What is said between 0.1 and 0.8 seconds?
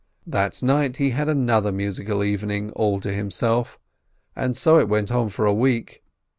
That